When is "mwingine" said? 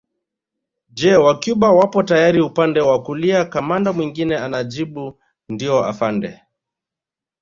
3.93-4.37